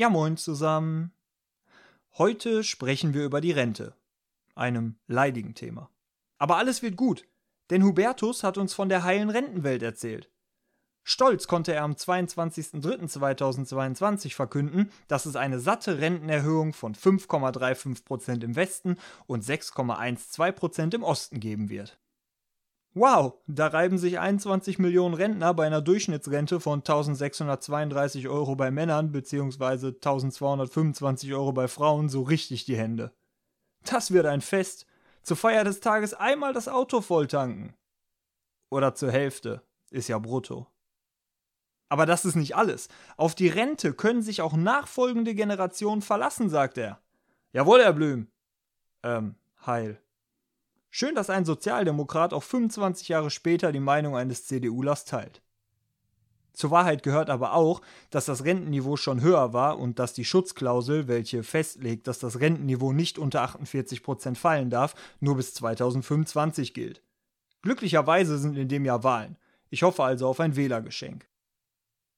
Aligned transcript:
Ja, 0.00 0.08
moin 0.08 0.36
zusammen. 0.38 1.12
Heute 2.16 2.64
sprechen 2.64 3.12
wir 3.12 3.22
über 3.22 3.42
die 3.42 3.52
Rente. 3.52 3.94
Einem 4.54 4.96
leidigen 5.08 5.54
Thema. 5.54 5.90
Aber 6.38 6.56
alles 6.56 6.80
wird 6.80 6.96
gut, 6.96 7.26
denn 7.68 7.84
Hubertus 7.84 8.42
hat 8.42 8.56
uns 8.56 8.72
von 8.72 8.88
der 8.88 9.04
heilen 9.04 9.28
Rentenwelt 9.28 9.82
erzählt. 9.82 10.30
Stolz 11.02 11.48
konnte 11.48 11.74
er 11.74 11.82
am 11.82 11.92
22.03.2022 11.92 14.34
verkünden, 14.34 14.90
dass 15.06 15.26
es 15.26 15.36
eine 15.36 15.60
satte 15.60 15.98
Rentenerhöhung 15.98 16.72
von 16.72 16.94
5,35% 16.94 18.42
im 18.42 18.56
Westen 18.56 18.96
und 19.26 19.44
6,12% 19.44 20.94
im 20.94 21.02
Osten 21.02 21.40
geben 21.40 21.68
wird. 21.68 21.99
Wow, 22.94 23.34
da 23.46 23.68
reiben 23.68 23.98
sich 23.98 24.18
21 24.18 24.80
Millionen 24.80 25.14
Rentner 25.14 25.54
bei 25.54 25.64
einer 25.64 25.80
Durchschnittsrente 25.80 26.58
von 26.58 26.80
1632 26.80 28.26
Euro 28.26 28.56
bei 28.56 28.72
Männern 28.72 29.12
bzw. 29.12 29.88
1225 29.88 31.32
Euro 31.32 31.52
bei 31.52 31.68
Frauen 31.68 32.08
so 32.08 32.22
richtig 32.22 32.64
die 32.64 32.76
Hände. 32.76 33.12
Das 33.84 34.10
wird 34.10 34.26
ein 34.26 34.40
Fest. 34.40 34.86
Zur 35.22 35.36
Feier 35.36 35.62
des 35.62 35.78
Tages 35.80 36.14
einmal 36.14 36.52
das 36.52 36.66
Auto 36.66 37.00
volltanken. 37.00 37.74
Oder 38.70 38.96
zur 38.96 39.12
Hälfte. 39.12 39.62
Ist 39.90 40.08
ja 40.08 40.18
brutto. 40.18 40.66
Aber 41.88 42.06
das 42.06 42.24
ist 42.24 42.34
nicht 42.34 42.56
alles. 42.56 42.88
Auf 43.16 43.36
die 43.36 43.48
Rente 43.48 43.92
können 43.92 44.22
sich 44.22 44.42
auch 44.42 44.54
nachfolgende 44.54 45.34
Generationen 45.34 46.02
verlassen, 46.02 46.48
sagt 46.48 46.76
er. 46.76 47.00
Jawohl, 47.52 47.82
Herr 47.82 47.92
Blüm. 47.92 48.28
Ähm, 49.04 49.36
heil. 49.64 50.00
Schön, 50.90 51.14
dass 51.14 51.30
ein 51.30 51.44
Sozialdemokrat 51.44 52.34
auch 52.34 52.42
25 52.42 53.08
Jahre 53.08 53.30
später 53.30 53.70
die 53.70 53.80
Meinung 53.80 54.16
eines 54.16 54.46
CDUlers 54.46 55.04
teilt. 55.04 55.40
Zur 56.52 56.72
Wahrheit 56.72 57.04
gehört 57.04 57.30
aber 57.30 57.54
auch, 57.54 57.80
dass 58.10 58.26
das 58.26 58.44
Rentenniveau 58.44 58.96
schon 58.96 59.20
höher 59.20 59.52
war 59.52 59.78
und 59.78 60.00
dass 60.00 60.14
die 60.14 60.24
Schutzklausel, 60.24 61.06
welche 61.06 61.44
festlegt, 61.44 62.08
dass 62.08 62.18
das 62.18 62.40
Rentenniveau 62.40 62.92
nicht 62.92 63.18
unter 63.18 63.42
48 63.42 64.02
Prozent 64.02 64.36
fallen 64.36 64.68
darf, 64.68 64.94
nur 65.20 65.36
bis 65.36 65.54
2025 65.54 66.74
gilt. 66.74 67.02
Glücklicherweise 67.62 68.36
sind 68.36 68.58
in 68.58 68.68
dem 68.68 68.84
Jahr 68.84 69.04
Wahlen. 69.04 69.38
Ich 69.70 69.84
hoffe 69.84 70.02
also 70.02 70.26
auf 70.26 70.40
ein 70.40 70.56
Wählergeschenk. 70.56 71.28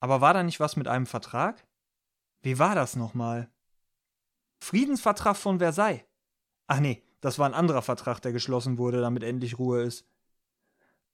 Aber 0.00 0.20
war 0.20 0.32
da 0.32 0.42
nicht 0.42 0.58
was 0.58 0.76
mit 0.76 0.88
einem 0.88 1.06
Vertrag? 1.06 1.66
Wie 2.42 2.58
war 2.58 2.74
das 2.74 2.96
nochmal? 2.96 3.50
Friedensvertrag 4.60 5.36
von 5.36 5.58
Versailles. 5.58 6.02
Ach 6.66 6.80
nee, 6.80 7.02
das 7.24 7.38
war 7.38 7.46
ein 7.46 7.54
anderer 7.54 7.80
Vertrag, 7.80 8.20
der 8.20 8.32
geschlossen 8.32 8.76
wurde, 8.76 9.00
damit 9.00 9.22
endlich 9.22 9.58
Ruhe 9.58 9.80
ist. 9.80 10.04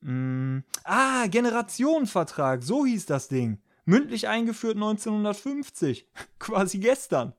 Mm, 0.00 0.58
ah, 0.82 1.28
Generationenvertrag, 1.28 2.64
so 2.64 2.84
hieß 2.84 3.06
das 3.06 3.28
Ding. 3.28 3.60
Mündlich 3.84 4.26
eingeführt 4.26 4.74
1950. 4.74 6.08
Quasi 6.40 6.80
gestern. 6.80 7.32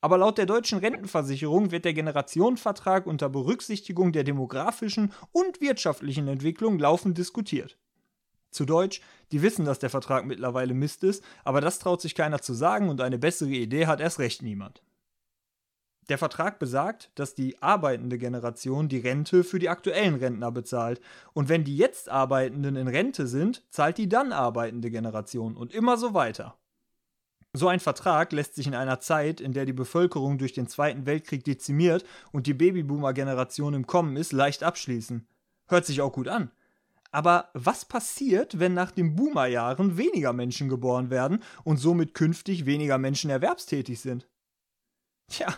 Aber 0.00 0.18
laut 0.18 0.36
der 0.36 0.46
deutschen 0.46 0.80
Rentenversicherung 0.80 1.70
wird 1.70 1.84
der 1.84 1.94
Generationenvertrag 1.94 3.06
unter 3.06 3.28
Berücksichtigung 3.28 4.10
der 4.10 4.24
demografischen 4.24 5.12
und 5.30 5.60
wirtschaftlichen 5.60 6.26
Entwicklung 6.26 6.80
laufend 6.80 7.16
diskutiert. 7.16 7.78
Zu 8.50 8.64
Deutsch, 8.64 9.00
die 9.30 9.42
wissen, 9.42 9.64
dass 9.64 9.78
der 9.78 9.90
Vertrag 9.90 10.26
mittlerweile 10.26 10.74
Mist 10.74 11.04
ist, 11.04 11.22
aber 11.44 11.60
das 11.60 11.78
traut 11.78 12.00
sich 12.00 12.16
keiner 12.16 12.42
zu 12.42 12.52
sagen 12.52 12.88
und 12.88 13.00
eine 13.00 13.18
bessere 13.20 13.50
Idee 13.50 13.86
hat 13.86 14.00
erst 14.00 14.18
recht 14.18 14.42
niemand. 14.42 14.82
Der 16.08 16.18
Vertrag 16.18 16.58
besagt, 16.58 17.10
dass 17.14 17.34
die 17.34 17.62
arbeitende 17.62 18.18
Generation 18.18 18.88
die 18.88 18.98
Rente 18.98 19.44
für 19.44 19.58
die 19.58 19.68
aktuellen 19.68 20.16
Rentner 20.16 20.50
bezahlt. 20.50 21.00
Und 21.32 21.48
wenn 21.48 21.64
die 21.64 21.76
jetzt 21.76 22.08
Arbeitenden 22.08 22.76
in 22.76 22.88
Rente 22.88 23.26
sind, 23.26 23.62
zahlt 23.70 23.98
die 23.98 24.08
dann 24.08 24.32
arbeitende 24.32 24.90
Generation 24.90 25.56
und 25.56 25.72
immer 25.72 25.96
so 25.96 26.12
weiter. 26.12 26.56
So 27.54 27.68
ein 27.68 27.80
Vertrag 27.80 28.32
lässt 28.32 28.54
sich 28.54 28.66
in 28.66 28.74
einer 28.74 28.98
Zeit, 28.98 29.40
in 29.40 29.52
der 29.52 29.66
die 29.66 29.74
Bevölkerung 29.74 30.38
durch 30.38 30.54
den 30.54 30.66
Zweiten 30.68 31.04
Weltkrieg 31.06 31.44
dezimiert 31.44 32.04
und 32.32 32.46
die 32.46 32.54
Babyboomer-Generation 32.54 33.74
im 33.74 33.86
Kommen 33.86 34.16
ist, 34.16 34.32
leicht 34.32 34.62
abschließen. 34.62 35.26
Hört 35.68 35.84
sich 35.84 36.00
auch 36.00 36.12
gut 36.12 36.28
an. 36.28 36.50
Aber 37.10 37.50
was 37.52 37.84
passiert, 37.84 38.58
wenn 38.58 38.72
nach 38.72 38.90
den 38.90 39.14
Boomerjahren 39.14 39.98
weniger 39.98 40.32
Menschen 40.32 40.70
geboren 40.70 41.10
werden 41.10 41.42
und 41.62 41.76
somit 41.76 42.14
künftig 42.14 42.64
weniger 42.64 42.96
Menschen 42.96 43.28
erwerbstätig 43.28 44.00
sind? 44.00 44.26
Tja, 45.28 45.54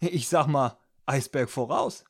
ich 0.00 0.28
sag 0.28 0.46
mal, 0.46 0.78
Eisberg 1.06 1.50
voraus. 1.50 2.04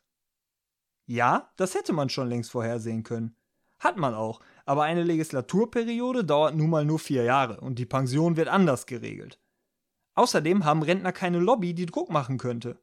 Ja, 1.06 1.52
das 1.56 1.74
hätte 1.74 1.92
man 1.92 2.08
schon 2.08 2.28
längst 2.28 2.50
vorhersehen 2.50 3.02
können. 3.02 3.36
Hat 3.78 3.96
man 3.96 4.14
auch, 4.14 4.40
aber 4.64 4.84
eine 4.84 5.02
Legislaturperiode 5.02 6.24
dauert 6.24 6.56
nun 6.56 6.70
mal 6.70 6.84
nur 6.84 6.98
vier 6.98 7.24
Jahre 7.24 7.60
und 7.60 7.78
die 7.78 7.86
Pension 7.86 8.36
wird 8.36 8.48
anders 8.48 8.86
geregelt. 8.86 9.38
Außerdem 10.14 10.64
haben 10.64 10.82
Rentner 10.82 11.12
keine 11.12 11.38
Lobby, 11.38 11.74
die 11.74 11.86
Druck 11.86 12.10
machen 12.10 12.38
könnte. 12.38 12.80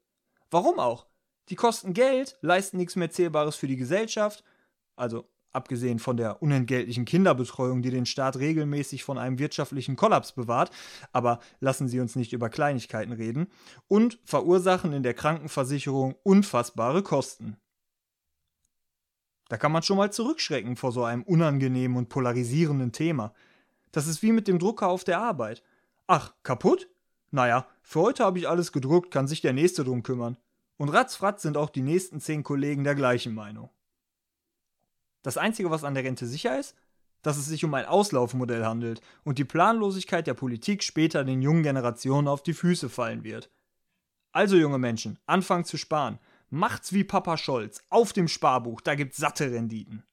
Warum 0.51 0.79
auch? 0.79 1.07
Die 1.49 1.55
kosten 1.55 1.93
Geld, 1.93 2.37
leisten 2.41 2.77
nichts 2.77 2.95
mehr 2.95 3.09
Zählbares 3.09 3.55
für 3.55 3.67
die 3.67 3.75
Gesellschaft, 3.75 4.43
also 4.95 5.27
abgesehen 5.53 5.99
von 5.99 6.17
der 6.17 6.41
unentgeltlichen 6.41 7.05
Kinderbetreuung, 7.05 7.81
die 7.81 7.91
den 7.91 8.05
Staat 8.05 8.37
regelmäßig 8.37 9.03
von 9.03 9.17
einem 9.17 9.39
wirtschaftlichen 9.39 9.95
Kollaps 9.95 10.33
bewahrt, 10.33 10.71
aber 11.11 11.39
lassen 11.59 11.87
Sie 11.87 11.99
uns 11.99 12.15
nicht 12.15 12.33
über 12.33 12.49
Kleinigkeiten 12.49 13.13
reden, 13.13 13.47
und 13.87 14.19
verursachen 14.25 14.93
in 14.93 15.03
der 15.03 15.13
Krankenversicherung 15.13 16.15
unfassbare 16.23 17.03
Kosten. 17.03 17.57
Da 19.49 19.57
kann 19.57 19.71
man 19.71 19.83
schon 19.83 19.97
mal 19.97 20.11
zurückschrecken 20.11 20.75
vor 20.75 20.91
so 20.91 21.03
einem 21.03 21.23
unangenehmen 21.23 21.97
und 21.97 22.09
polarisierenden 22.09 22.91
Thema. 22.91 23.33
Das 23.91 24.07
ist 24.07 24.23
wie 24.23 24.31
mit 24.31 24.47
dem 24.47 24.57
Drucker 24.57 24.87
auf 24.87 25.03
der 25.03 25.19
Arbeit. 25.19 25.61
Ach, 26.07 26.33
kaputt? 26.43 26.89
Naja, 27.29 27.67
für 27.81 28.01
heute 28.01 28.23
habe 28.23 28.39
ich 28.39 28.49
alles 28.49 28.71
gedruckt, 28.71 29.11
kann 29.11 29.27
sich 29.27 29.41
der 29.41 29.53
nächste 29.53 29.83
drum 29.83 30.03
kümmern. 30.03 30.37
Und 30.77 30.89
ratzfratz 30.89 31.43
sind 31.43 31.57
auch 31.57 31.69
die 31.69 31.81
nächsten 31.81 32.19
zehn 32.19 32.43
Kollegen 32.43 32.83
der 32.83 32.95
gleichen 32.95 33.33
Meinung. 33.33 33.69
Das 35.23 35.37
Einzige, 35.37 35.71
was 35.71 35.83
an 35.83 35.95
der 35.95 36.03
Rente 36.03 36.27
sicher 36.27 36.59
ist, 36.59 36.75
dass 37.23 37.37
es 37.37 37.45
sich 37.45 37.65
um 37.65 37.73
ein 37.73 37.85
Auslaufmodell 37.85 38.65
handelt 38.65 39.01
und 39.23 39.39
die 39.39 39.45
Planlosigkeit 39.45 40.27
der 40.27 40.33
Politik 40.35 40.83
später 40.83 41.23
den 41.23 41.41
jungen 41.41 41.63
Generationen 41.63 42.27
auf 42.27 42.43
die 42.43 42.53
Füße 42.53 42.89
fallen 42.89 43.23
wird. 43.23 43.49
Also 44.33 44.57
junge 44.57 44.77
Menschen, 44.77 45.17
anfangen 45.25 45.63
zu 45.63 45.77
sparen. 45.77 46.19
Macht's 46.49 46.93
wie 46.93 47.03
Papa 47.03 47.37
Scholz, 47.37 47.81
auf 47.89 48.13
dem 48.13 48.27
Sparbuch, 48.27 48.81
da 48.81 48.95
gibt's 48.95 49.17
satte 49.17 49.51
Renditen. 49.51 50.03